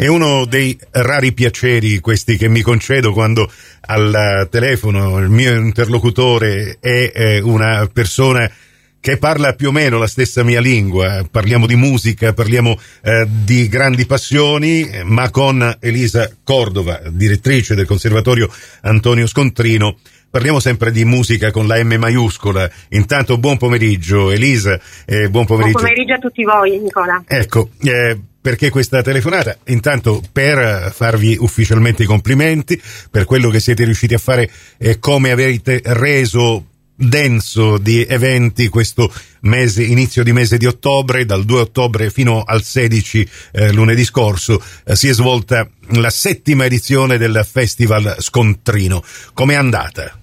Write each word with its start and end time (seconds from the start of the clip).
È 0.00 0.06
uno 0.06 0.46
dei 0.46 0.78
rari 0.92 1.32
piaceri 1.32 1.98
questi 1.98 2.38
che 2.38 2.48
mi 2.48 2.62
concedo 2.62 3.12
quando 3.12 3.52
al 3.82 4.48
telefono 4.50 5.18
il 5.18 5.28
mio 5.28 5.54
interlocutore 5.54 6.78
è 6.80 7.38
una 7.42 7.86
persona 7.92 8.50
che 8.98 9.18
parla 9.18 9.52
più 9.52 9.68
o 9.68 9.72
meno 9.72 9.98
la 9.98 10.06
stessa 10.06 10.42
mia 10.42 10.62
lingua. 10.62 11.22
Parliamo 11.30 11.66
di 11.66 11.76
musica, 11.76 12.32
parliamo 12.32 12.80
eh, 13.02 13.26
di 13.44 13.68
grandi 13.68 14.06
passioni, 14.06 14.88
ma 15.04 15.28
con 15.28 15.76
Elisa 15.78 16.30
Cordova, 16.42 17.02
direttrice 17.10 17.74
del 17.74 17.84
Conservatorio 17.84 18.50
Antonio 18.80 19.26
Scontrino. 19.26 19.98
Parliamo 20.30 20.60
sempre 20.60 20.92
di 20.92 21.04
musica 21.04 21.50
con 21.50 21.66
la 21.66 21.76
M 21.84 21.96
maiuscola. 21.98 22.70
Intanto 22.90 23.36
buon 23.36 23.58
pomeriggio 23.58 24.30
Elisa 24.30 24.80
e 25.04 25.28
buon 25.28 25.44
pomeriggio. 25.44 25.78
Buon 25.78 25.90
pomeriggio 25.90 26.14
a 26.14 26.18
tutti 26.18 26.42
voi 26.42 26.78
Nicola. 26.78 27.22
Ecco, 27.26 27.68
eh, 27.82 28.18
perché 28.40 28.70
questa 28.70 29.02
telefonata? 29.02 29.56
Intanto 29.66 30.22
per 30.32 30.92
farvi 30.94 31.36
ufficialmente 31.38 32.04
i 32.04 32.06
complimenti 32.06 32.80
per 33.10 33.24
quello 33.24 33.50
che 33.50 33.60
siete 33.60 33.84
riusciti 33.84 34.14
a 34.14 34.18
fare 34.18 34.50
e 34.78 34.98
come 34.98 35.30
avete 35.30 35.80
reso 35.84 36.64
denso 37.00 37.78
di 37.78 38.04
eventi 38.04 38.68
questo 38.68 39.12
mese, 39.40 39.82
inizio 39.82 40.22
di 40.22 40.32
mese 40.32 40.58
di 40.58 40.66
ottobre, 40.66 41.24
dal 41.24 41.44
2 41.44 41.60
ottobre 41.60 42.10
fino 42.10 42.42
al 42.42 42.62
16 42.62 43.28
eh, 43.52 43.72
lunedì 43.72 44.04
scorso 44.04 44.62
eh, 44.84 44.94
si 44.94 45.08
è 45.08 45.12
svolta 45.14 45.68
la 45.92 46.10
settima 46.10 46.66
edizione 46.66 47.16
del 47.16 47.46
Festival 47.50 48.16
Scontrino. 48.18 49.02
Com'è 49.32 49.54
andata? 49.54 50.18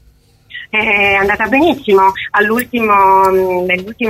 È 0.69 1.13
andata 1.15 1.47
benissimo. 1.47 2.11
All'ultimo, 2.31 3.29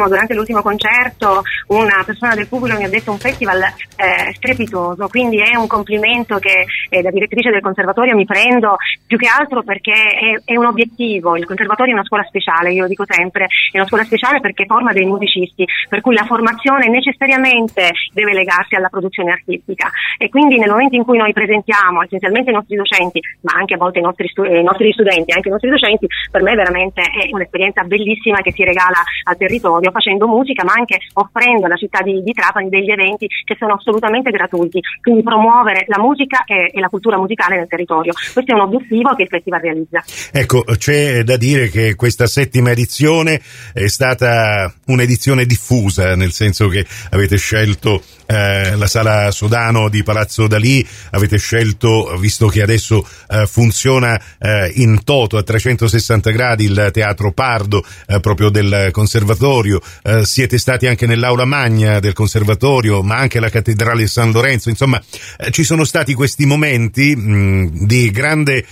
durante 0.08 0.34
l'ultimo 0.34 0.62
concerto 0.62 1.44
una 1.68 2.04
persona 2.06 2.36
del 2.36 2.48
pubblico 2.48 2.78
mi 2.78 2.86
ha 2.86 2.90
detto 2.90 3.12
un 3.12 3.20
festival 3.20 3.62
eh, 3.62 4.34
strepitoso, 4.36 5.08
quindi 5.08 5.40
è 5.40 5.56
un 5.56 5.68
complimento 5.68 6.38
che 6.40 6.66
eh, 6.90 7.02
da 7.02 7.10
direttrice 7.10 7.50
del 7.50 7.62
conservatorio 7.62 8.16
mi 8.16 8.26
prendo 8.26 8.76
più 9.06 9.18
che 9.18 9.28
altro 9.28 9.64
perché 9.64 9.94
è, 9.94 10.42
è, 10.44 10.58
un 10.58 10.66
obiettivo. 10.66 11.36
Il 11.36 11.46
conservatorio 11.46 11.94
è 11.94 11.98
una 11.98 12.06
scuola 12.06 12.24
speciale, 12.24 12.72
io 12.72 12.84
lo 12.84 12.88
dico 12.88 13.06
sempre, 13.08 13.48
è 13.72 13.78
una 13.78 13.88
scuola 13.88 14.04
speciale 14.04 14.40
perché 14.40 14.66
forma 14.66 14.92
dei 14.94 15.06
musicisti, 15.06 15.66
per 15.90 16.02
cui 16.02 16.16
la 16.16 16.26
formazione 16.26 16.88
necessariamente 16.90 17.92
deve 18.14 18.34
legarsi 18.34 18.76
alla 18.76 18.90
produzione 18.90 19.32
artistica 19.32 19.90
e 20.18 20.30
quindi 20.30 20.58
nel 20.58 20.70
momento 20.70 20.96
in 20.96 21.04
cui 21.04 21.18
noi 21.18 21.34
presentiamo 21.34 22.04
essenzialmente 22.04 22.52
i 22.52 22.54
nostri 22.54 22.76
docenti, 22.76 23.22
ma 23.42 23.54
anche 23.54 23.76
a 23.76 23.78
volte 23.78 24.00
i 24.00 24.02
nostri, 24.02 24.28
stu- 24.28 24.46
i 24.46 24.64
nostri 24.64 24.92
studenti, 24.92 25.32
anche 25.32 25.48
i 25.48 25.52
nostri 25.52 25.70
docenti, 25.70 26.08
per 26.32 26.42
me 26.42 26.47
veramente 26.56 27.02
è 27.02 27.30
un'esperienza 27.32 27.84
bellissima 27.84 28.42
che 28.42 28.52
si 28.52 28.64
regala 28.64 29.04
al 29.24 29.38
territorio 29.38 29.92
facendo 29.92 30.28
musica 30.28 30.64
ma 30.64 30.74
anche 30.74 30.98
offrendo 31.14 31.66
alla 31.66 31.76
città 31.76 32.02
di, 32.02 32.22
di 32.24 32.32
Trapani 32.32 32.70
degli 32.70 32.90
eventi 32.90 33.28
che 33.44 33.56
sono 33.58 33.74
assolutamente 33.74 34.32
gratuiti, 34.32 34.80
quindi 35.02 35.24
promuovere 35.24 35.86
la 35.88 36.02
musica 36.02 36.44
e, 36.46 36.72
e, 36.74 36.80
la 36.80 36.90
cultura 36.90 37.18
musicale 37.18 37.58
nel 37.58 37.68
territorio. 37.68 38.14
Questo 38.14 38.52
è 38.52 38.56
un 38.56 38.62
obiettivo 38.62 39.14
che 39.16 39.24
il 39.24 39.30
Festival 39.30 39.62
realizza. 39.62 40.04
Ecco, 40.32 40.64
c'è 40.78 41.24
da 41.24 41.38
dire 41.38 41.70
che 41.70 41.96
questa 41.96 42.28
settima 42.28 42.72
edizione 42.72 43.40
è 43.74 43.88
stata 43.88 44.72
un'edizione 44.88 45.46
diffusa, 45.46 46.16
nel 46.16 46.32
senso 46.32 46.68
che 46.68 46.86
avete 47.12 47.38
scelto 47.38 48.02
eh, 48.26 48.76
la 48.76 48.88
sala 48.88 49.32
Sodano 49.32 49.90
di 49.90 50.04
Palazzo 50.04 50.48
Dalì, 50.48 50.86
avete 51.12 51.38
scelto, 51.38 52.16
visto 52.18 52.48
che 52.48 52.62
adesso 52.62 53.06
eh, 53.30 53.46
funziona 53.46 54.20
eh, 54.40 54.72
in 54.76 55.04
toto 55.04 55.38
a 55.38 55.44
360 55.44 56.30
gradi 56.32 56.37
il 56.64 56.90
Teatro 56.92 57.32
Pardo 57.32 57.84
eh, 58.08 58.20
proprio 58.20 58.50
del 58.50 58.90
Conservatorio, 58.92 59.82
eh, 60.04 60.26
siete 60.26 60.58
stati 60.58 60.88
anche 60.88 61.06
nell'aula 61.06 61.46
magna 61.46 62.00
del 62.00 62.14
Conservatorio, 62.14 63.02
ma 63.04 63.18
anche 63.18 63.40
la 63.40 63.50
Cattedrale 63.50 64.08
San 64.08 64.32
Lorenzo, 64.32 64.70
insomma 64.70 65.02
eh, 65.38 65.52
ci 65.52 65.64
sono 65.64 65.84
stati 65.84 66.14
questi 66.14 66.46
momenti 66.46 67.16
mh, 67.16 67.86
di 67.86 68.12
grande 68.12 68.66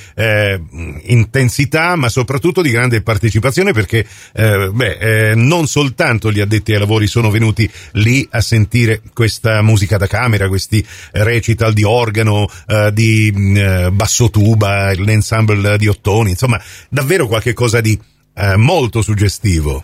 intensità, 1.04 1.96
ma 1.96 2.10
soprattutto 2.10 2.62
di 2.62 2.72
grande 2.72 3.02
partecipazione 3.02 3.72
perché 3.72 4.06
beh, 4.34 5.34
non 5.36 5.68
soltanto 5.68 6.32
gli 6.32 6.40
addetti 6.40 6.74
ai 6.74 6.80
lavori 6.80 7.08
sono 7.08 7.30
venuti 7.30 7.70
lì 7.94 8.28
a 8.32 8.42
sentire 8.42 9.02
questa 9.14 9.62
musica 9.62 9.98
da 9.98 10.08
camera, 10.08 10.48
questi 10.48 10.86
recital 11.12 11.74
di 11.74 11.84
organo, 11.84 12.50
eh, 12.68 12.92
di 12.94 13.34
eh, 13.56 13.90
basso 13.92 14.30
tuba, 14.30 14.94
l'ensemble 14.94 15.78
di 15.78 15.88
ottoni, 15.88 16.32
insomma, 16.32 16.62
davvero 16.90 17.28
qualche 17.28 17.54
cosa 17.56 17.82
di 17.82 18.00
eh, 18.36 18.56
molto 18.56 19.02
suggestivo. 19.02 19.84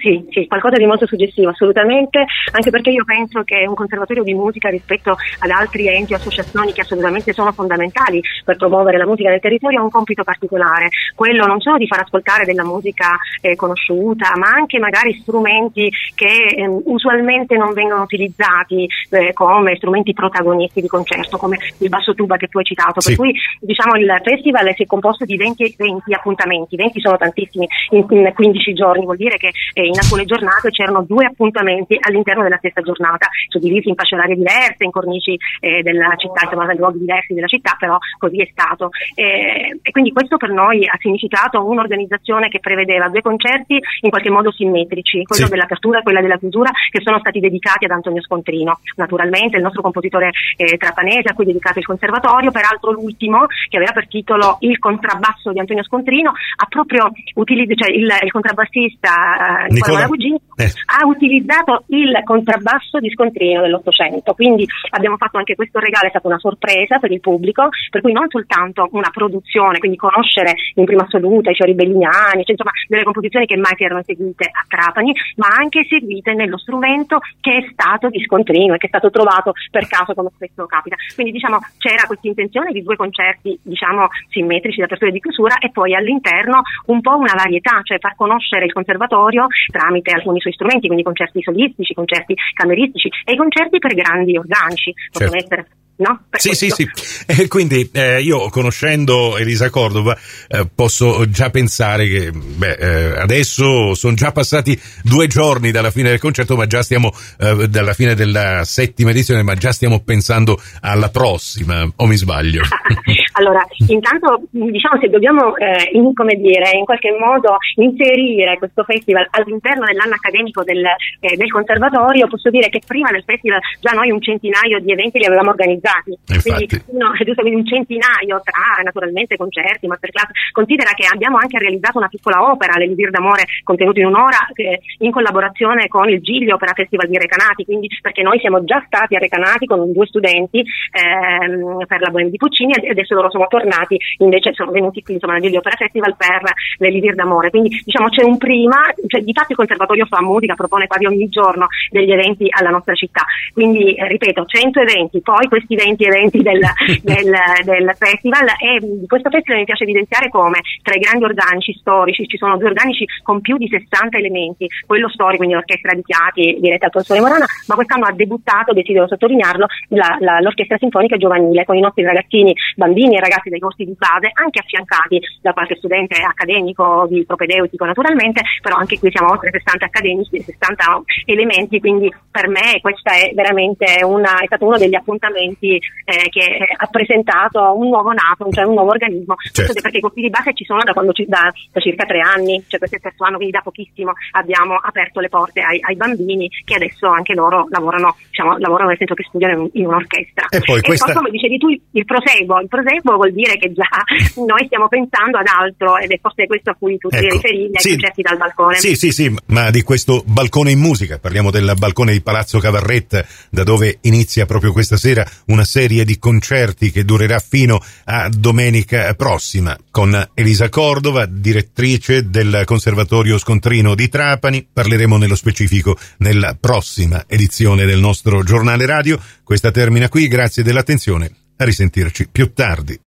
Sì, 0.00 0.24
sì, 0.30 0.46
qualcosa 0.46 0.76
di 0.76 0.86
molto 0.86 1.06
suggestivo, 1.06 1.50
assolutamente, 1.50 2.24
anche 2.52 2.70
perché 2.70 2.88
io 2.88 3.04
penso 3.04 3.42
che 3.42 3.66
un 3.68 3.74
conservatorio 3.74 4.22
di 4.22 4.32
musica 4.32 4.70
rispetto 4.70 5.14
ad 5.40 5.50
altri 5.50 5.88
enti 5.88 6.14
o 6.14 6.16
associazioni 6.16 6.72
che 6.72 6.80
assolutamente 6.80 7.34
sono 7.34 7.52
fondamentali 7.52 8.22
per 8.42 8.56
promuovere 8.56 8.96
la 8.96 9.04
musica 9.04 9.28
nel 9.28 9.40
territorio 9.40 9.80
ha 9.80 9.82
un 9.82 9.90
compito 9.90 10.24
particolare, 10.24 10.88
quello 11.14 11.44
non 11.44 11.60
solo 11.60 11.76
di 11.76 11.86
far 11.86 12.00
ascoltare 12.00 12.46
della 12.46 12.64
musica 12.64 13.18
eh, 13.42 13.56
conosciuta, 13.56 14.32
ma 14.36 14.48
anche 14.48 14.78
magari 14.78 15.12
strumenti 15.20 15.90
che 16.14 16.54
eh, 16.56 16.66
usualmente 16.84 17.58
non 17.58 17.74
vengono 17.74 18.02
utilizzati 18.02 18.88
eh, 19.10 19.34
come 19.34 19.76
strumenti 19.76 20.14
protagonisti 20.14 20.80
di 20.80 20.88
concerto, 20.88 21.36
come 21.36 21.58
il 21.78 21.88
basso 21.90 22.14
tuba 22.14 22.38
che 22.38 22.48
tu 22.48 22.56
hai 22.56 22.64
citato. 22.64 23.02
Sì. 23.02 23.08
Per 23.08 23.18
cui 23.18 23.34
diciamo 23.60 23.96
il 23.96 24.20
festival 24.24 24.72
si 24.74 24.84
è 24.84 24.86
composto 24.86 25.26
di 25.26 25.36
20, 25.36 25.74
20 25.76 26.14
appuntamenti, 26.14 26.76
20 26.76 27.00
sono 27.00 27.18
tantissimi 27.18 27.68
in, 27.90 28.06
in 28.08 28.32
15 28.34 28.72
giorni, 28.72 29.04
vuol 29.04 29.16
dire 29.18 29.36
che 29.36 29.52
eh, 29.74 29.89
in 29.90 29.98
alcune 29.98 30.24
giornate 30.24 30.70
c'erano 30.70 31.02
due 31.02 31.26
appuntamenti 31.26 31.98
all'interno 32.00 32.42
della 32.42 32.58
stessa 32.58 32.80
giornata, 32.80 33.28
suddivisi 33.48 33.88
in 33.88 33.94
fasce 33.94 34.14
orarie 34.14 34.36
diverse, 34.36 34.84
in 34.84 34.90
cornici 34.90 35.36
eh, 35.60 35.82
della 35.82 36.14
città, 36.16 36.44
insomma 36.44 36.70
in 36.72 36.78
luoghi 36.78 36.98
diversi 36.98 37.34
della 37.34 37.46
città, 37.46 37.76
però 37.78 37.98
così 38.18 38.40
è 38.40 38.48
stato. 38.50 38.90
Eh, 39.14 39.78
e 39.82 39.90
quindi 39.90 40.12
questo 40.12 40.36
per 40.36 40.50
noi 40.50 40.86
ha 40.86 40.96
significato 40.98 41.64
un'organizzazione 41.64 42.48
che 42.48 42.60
prevedeva 42.60 43.08
due 43.08 43.22
concerti 43.22 43.78
in 44.00 44.10
qualche 44.10 44.30
modo 44.30 44.52
simmetrici, 44.52 45.24
quello 45.24 45.44
sì. 45.46 45.50
dell'apertura 45.50 45.98
e 45.98 46.02
quello 46.02 46.20
della 46.20 46.38
chiusura, 46.38 46.70
che 46.90 47.00
sono 47.02 47.18
stati 47.18 47.40
dedicati 47.40 47.84
ad 47.84 47.90
Antonio 47.90 48.22
Scontrino. 48.22 48.80
Naturalmente 48.96 49.56
il 49.56 49.62
nostro 49.62 49.82
compositore 49.82 50.30
eh, 50.56 50.76
trapanese 50.76 51.28
a 51.28 51.34
cui 51.34 51.44
è 51.44 51.48
dedicato 51.48 51.78
il 51.78 51.86
conservatorio, 51.86 52.50
peraltro 52.50 52.92
l'ultimo 52.92 53.46
che 53.68 53.76
aveva 53.76 53.92
per 53.92 54.08
titolo 54.08 54.56
Il 54.60 54.78
contrabbasso 54.78 55.52
di 55.52 55.58
Antonio 55.58 55.82
Scontrino, 55.82 56.30
ha 56.30 56.66
proprio 56.68 57.10
utilizzato, 57.34 57.84
cioè 57.84 57.90
il, 57.94 58.08
il 58.22 58.30
contrabbassista 58.30 59.66
eh, 59.66 59.79
Nicola 59.80 59.96
Malagugini 59.96 60.40
eh. 60.56 60.72
ha 60.98 61.06
utilizzato 61.06 61.84
il 61.88 62.20
contrabbasso 62.24 62.98
di 62.98 63.10
scontrino 63.10 63.62
dell'Ottocento, 63.62 64.34
quindi 64.34 64.66
abbiamo 64.90 65.16
fatto 65.16 65.38
anche 65.38 65.54
questo 65.54 65.78
regalo, 65.78 66.06
è 66.06 66.10
stata 66.10 66.28
una 66.28 66.38
sorpresa 66.38 66.98
per 66.98 67.10
il 67.10 67.20
pubblico, 67.20 67.68
per 67.90 68.00
cui 68.00 68.12
non 68.12 68.28
soltanto 68.28 68.88
una 68.92 69.10
produzione, 69.10 69.78
quindi 69.78 69.96
conoscere 69.96 70.54
in 70.74 70.84
prima 70.84 71.04
assoluta 71.04 71.50
i 71.50 71.54
fiori 71.54 71.74
bellignani, 71.74 72.44
cioè, 72.44 72.52
insomma 72.52 72.72
delle 72.86 73.04
composizioni 73.04 73.46
che 73.46 73.56
mai 73.56 73.74
si 73.76 73.84
erano 73.84 74.00
eseguite 74.00 74.44
a 74.44 74.64
Trapani, 74.68 75.14
ma 75.36 75.48
anche 75.48 75.80
eseguite 75.80 76.34
nello 76.34 76.58
strumento 76.58 77.20
che 77.40 77.56
è 77.56 77.68
stato 77.72 78.08
di 78.08 78.22
scontrino 78.24 78.74
e 78.74 78.78
che 78.78 78.86
è 78.86 78.90
stato 78.90 79.10
trovato 79.10 79.52
per 79.70 79.86
caso 79.86 80.14
come 80.14 80.30
spesso 80.34 80.66
capita. 80.66 80.96
Quindi 81.14 81.32
diciamo 81.32 81.58
c'era 81.78 82.04
questa 82.06 82.28
intenzione 82.28 82.72
di 82.72 82.82
due 82.82 82.96
concerti 82.96 83.58
diciamo 83.62 84.08
simmetrici 84.28 84.76
di 84.76 84.82
apertura 84.82 85.10
e 85.10 85.14
di 85.14 85.20
chiusura 85.20 85.58
e 85.58 85.70
poi 85.70 85.94
all'interno 85.94 86.62
un 86.86 87.00
po' 87.00 87.16
una 87.16 87.34
varietà, 87.34 87.80
cioè 87.82 87.98
far 87.98 88.14
conoscere 88.14 88.66
il 88.66 88.72
conservatorio 88.72 89.46
tramite 89.70 90.12
alcuni 90.12 90.40
suoi 90.40 90.52
strumenti, 90.52 90.86
quindi 90.86 91.04
concerti 91.04 91.42
solistici, 91.42 91.94
concerti 91.94 92.34
cameristici 92.54 93.08
e 93.24 93.32
i 93.32 93.36
concerti 93.36 93.78
per 93.78 93.94
grandi 93.94 94.36
organici, 94.36 94.92
possono 95.10 95.30
certo. 95.30 95.54
essere 95.54 95.79
No? 96.00 96.22
Sì, 96.30 96.54
sì, 96.54 96.70
sì, 96.70 96.88
E 97.26 97.46
quindi 97.46 97.90
eh, 97.92 98.22
io 98.22 98.48
conoscendo 98.48 99.36
Elisa 99.36 99.68
Cordova 99.68 100.16
eh, 100.48 100.66
posso 100.74 101.28
già 101.28 101.50
pensare 101.50 102.08
che 102.08 102.30
beh, 102.32 102.72
eh, 102.72 103.20
adesso 103.20 103.94
sono 103.94 104.14
già 104.14 104.32
passati 104.32 104.80
due 105.04 105.26
giorni 105.26 105.70
dalla 105.70 105.90
fine 105.90 106.08
del 106.08 106.18
concerto, 106.18 106.56
ma 106.56 106.66
già 106.66 106.82
stiamo 106.82 107.12
eh, 107.38 107.68
dalla 107.68 107.92
fine 107.92 108.14
della 108.14 108.64
settima 108.64 109.10
edizione, 109.10 109.42
ma 109.42 109.54
già 109.56 109.72
stiamo 109.72 110.00
pensando 110.00 110.58
alla 110.80 111.10
prossima, 111.10 111.86
o 111.96 112.06
mi 112.06 112.16
sbaglio? 112.16 112.62
allora, 113.36 113.62
intanto 113.88 114.40
diciamo 114.48 114.98
se 115.02 115.08
dobbiamo 115.10 115.54
eh, 115.58 115.90
in, 115.92 116.14
come 116.14 116.36
dire, 116.36 116.70
in 116.78 116.86
qualche 116.86 117.10
modo 117.10 117.58
inserire 117.74 118.56
questo 118.56 118.84
festival 118.84 119.26
all'interno 119.32 119.84
dell'anno 119.84 120.14
accademico 120.14 120.64
del, 120.64 120.82
eh, 121.20 121.36
del 121.36 121.50
conservatorio, 121.50 122.26
posso 122.26 122.48
dire 122.48 122.70
che 122.70 122.80
prima 122.86 123.10
del 123.10 123.22
festival 123.22 123.60
già 123.80 123.92
noi 123.92 124.10
un 124.10 124.22
centinaio 124.22 124.80
di 124.80 124.92
eventi 124.92 125.18
li 125.18 125.26
avevamo 125.26 125.50
organizzati 125.50 125.88
organizzati, 125.90 126.18
quindi, 126.42 126.98
no, 126.98 127.12
quindi, 127.34 127.60
un 127.60 127.66
centinaio 127.66 128.40
tra 128.44 128.82
naturalmente 128.82 129.36
concerti, 129.36 129.86
masterclass. 129.86 130.30
Considera 130.52 130.92
che 130.92 131.06
abbiamo 131.10 131.36
anche 131.36 131.58
realizzato 131.58 131.98
una 131.98 132.08
piccola 132.08 132.50
opera, 132.50 132.76
l'Elisir 132.76 133.10
d'amore 133.10 133.44
contenuto 133.62 134.00
in 134.00 134.06
un'ora, 134.06 134.48
eh, 134.54 134.80
in 134.98 135.10
collaborazione 135.10 135.88
con 135.88 136.08
il 136.08 136.20
Giglio 136.20 136.54
Opera 136.54 136.72
Festival 136.74 137.08
di 137.08 137.18
Recanati, 137.18 137.64
quindi 137.64 137.88
perché 138.00 138.22
noi 138.22 138.38
siamo 138.38 138.64
già 138.64 138.82
stati 138.86 139.16
a 139.16 139.18
Recanati 139.18 139.66
con 139.66 139.92
due 139.92 140.06
studenti 140.06 140.58
ehm, 140.58 141.84
per 141.86 142.00
la 142.00 142.10
Bohème 142.10 142.30
di 142.30 142.36
Puccini 142.36 142.74
e 142.74 142.90
adesso 142.90 143.14
loro 143.14 143.30
sono 143.30 143.46
tornati, 143.48 143.98
invece 144.18 144.52
sono 144.54 144.70
venuti 144.70 145.02
qui 145.02 145.14
insomma, 145.14 145.34
al 145.34 145.40
Giglio 145.40 145.58
Opera 145.58 145.76
Festival 145.76 146.16
per 146.16 146.42
l'Elisir 146.78 147.14
d'amore. 147.14 147.50
Quindi 147.50 147.80
diciamo 147.84 148.08
c'è 148.08 148.22
un 148.22 148.36
prima, 148.38 148.78
cioè, 149.06 149.22
di 149.22 149.32
fatto 149.32 149.52
il 149.52 149.56
Conservatorio 149.56 150.06
fa 150.06 150.22
musica, 150.22 150.54
propone 150.54 150.86
quasi 150.86 151.06
ogni 151.06 151.28
giorno 151.28 151.66
degli 151.90 152.10
eventi 152.10 152.46
alla 152.50 152.70
nostra 152.70 152.94
città. 152.94 153.24
Quindi 153.52 153.94
eh, 153.94 154.08
ripeto, 154.08 154.44
100 154.46 154.80
eventi, 154.80 155.20
poi 155.20 155.46
questi 155.48 155.74
precedenti 155.80 156.04
eventi 156.04 156.42
del, 156.42 156.60
del, 157.02 157.32
del, 157.64 157.94
festival. 157.96 158.46
E 158.60 158.78
di 158.80 159.06
questo 159.06 159.30
festival 159.30 159.60
mi 159.60 159.64
piace 159.64 159.84
evidenziare 159.84 160.28
come 160.28 160.60
tra 160.82 160.94
i 160.94 161.00
grandi 161.00 161.24
organici 161.24 161.72
storici 161.80 162.26
ci 162.26 162.36
sono 162.36 162.56
due 162.58 162.68
organici 162.68 163.06
con 163.22 163.40
più 163.40 163.56
di 163.56 163.68
60 163.68 164.18
elementi, 164.18 164.68
quello 164.86 165.08
storico, 165.08 165.38
quindi 165.38 165.54
l'orchestra 165.54 165.94
di 165.94 166.02
Chiati 166.02 166.58
diretta 166.60 166.86
al 166.86 166.90
professore 166.90 167.20
Morana, 167.20 167.46
ma 167.66 167.74
quest'anno 167.74 168.04
ha 168.04 168.12
debuttato, 168.12 168.72
desidero 168.72 169.08
sottolinearlo, 169.08 169.66
la, 169.88 170.16
la, 170.20 170.40
l'orchestra 170.40 170.76
sinfonica 170.78 171.16
giovanile 171.16 171.64
con 171.64 171.76
i 171.76 171.80
nostri 171.80 172.02
ragazzini, 172.02 172.54
bambini 172.76 173.16
e 173.16 173.20
ragazzi 173.20 173.48
dei 173.48 173.58
corsi 173.58 173.84
di 173.84 173.96
base, 173.96 174.30
anche 174.34 174.60
affiancati 174.60 175.20
da 175.40 175.52
qualche 175.52 175.76
studente 175.76 176.20
accademico 176.20 177.06
di 177.08 177.24
propedeutico 177.24 177.84
naturalmente, 177.84 178.42
però 178.60 178.76
anche 178.76 178.98
qui 178.98 179.10
siamo 179.10 179.32
oltre 179.32 179.50
60 179.50 179.84
accademici, 179.84 180.42
60 180.42 181.02
elementi, 181.26 181.80
quindi 181.80 182.12
per 182.30 182.48
me 182.48 182.80
questa 182.80 183.12
è 183.12 183.32
veramente 183.34 184.02
una, 184.04 184.40
è 184.40 184.46
stato 184.46 184.66
uno 184.66 184.78
degli 184.78 184.94
appuntamenti 184.94 185.59
eh, 185.66 186.28
che 186.30 186.58
ha 186.76 186.86
presentato 186.86 187.76
un 187.76 187.88
nuovo 187.88 188.12
nato, 188.12 188.48
cioè 188.50 188.64
un 188.64 188.74
nuovo 188.74 188.90
organismo, 188.90 189.34
certo. 189.52 189.80
perché 189.80 189.98
i 189.98 190.00
corsi 190.00 190.20
di 190.20 190.30
base 190.30 190.52
ci 190.54 190.64
sono 190.64 190.82
da, 190.82 190.92
quando, 190.92 191.12
da, 191.26 191.52
da 191.72 191.80
circa 191.80 192.04
tre 192.04 192.20
anni, 192.20 192.62
cioè 192.66 192.78
questo 192.78 192.96
è 192.96 192.98
il 192.98 193.04
terzo 193.04 193.24
anno, 193.24 193.36
quindi 193.36 193.54
da 193.54 193.60
pochissimo 193.62 194.12
abbiamo 194.32 194.76
aperto 194.76 195.20
le 195.20 195.28
porte 195.28 195.60
ai, 195.60 195.78
ai 195.82 195.96
bambini 195.96 196.48
che 196.64 196.74
adesso 196.74 197.08
anche 197.08 197.34
loro 197.34 197.66
lavorano, 197.70 198.16
diciamo, 198.28 198.58
lavorano 198.58 198.88
nel 198.88 198.98
senso 198.98 199.14
che 199.14 199.24
studiano 199.28 199.62
in, 199.62 199.68
in 199.72 199.86
un'orchestra. 199.86 200.46
E 200.50 200.60
poi, 200.60 200.80
questa... 200.80 201.06
poi 201.06 201.14
come 201.14 201.30
dicevi 201.30 201.58
tu, 201.58 201.68
il 201.68 202.04
proseguo, 202.04 202.60
il 202.60 202.68
proseguo 202.68 203.16
vuol 203.16 203.32
dire 203.32 203.56
che 203.56 203.72
già 203.72 203.88
noi 204.46 204.64
stiamo 204.66 204.88
pensando 204.88 205.38
ad 205.38 205.46
altro 205.46 205.98
ed 205.98 206.10
è 206.10 206.18
forse 206.20 206.46
questo 206.46 206.70
a 206.70 206.76
cui 206.78 206.98
tu 206.98 207.08
ecco. 207.10 207.20
ti 207.20 207.28
riferivi, 207.28 207.72
sì. 207.74 207.90
concerti 207.90 208.22
dal 208.22 208.36
balcone. 208.36 208.76
Sì, 208.76 208.94
sì, 208.94 209.10
sì, 209.10 209.34
ma 209.46 209.70
di 209.70 209.82
questo 209.82 210.22
balcone 210.26 210.70
in 210.70 210.78
musica, 210.78 211.18
parliamo 211.18 211.50
del 211.50 211.72
balcone 211.76 212.12
di 212.12 212.22
Palazzo 212.22 212.58
Cavarretta, 212.58 213.24
da 213.50 213.64
dove 213.64 213.98
inizia 214.02 214.46
proprio 214.46 214.72
questa 214.72 214.96
sera 214.96 215.24
una 215.50 215.64
serie 215.64 216.04
di 216.04 216.18
concerti 216.18 216.90
che 216.90 217.04
durerà 217.04 217.38
fino 217.38 217.82
a 218.04 218.28
domenica 218.28 219.12
prossima, 219.14 219.76
con 219.90 220.30
Elisa 220.34 220.68
Cordova, 220.68 221.26
direttrice 221.26 222.30
del 222.30 222.62
Conservatorio 222.64 223.38
Scontrino 223.38 223.94
di 223.94 224.08
Trapani. 224.08 224.66
Parleremo 224.72 225.16
nello 225.16 225.36
specifico 225.36 225.98
nella 226.18 226.56
prossima 226.58 227.24
edizione 227.26 227.84
del 227.84 228.00
nostro 228.00 228.42
giornale 228.42 228.86
radio. 228.86 229.20
Questa 229.42 229.70
termina 229.70 230.08
qui, 230.08 230.28
grazie 230.28 230.62
dell'attenzione, 230.62 231.30
a 231.56 231.64
risentirci 231.64 232.28
più 232.30 232.52
tardi. 232.52 232.98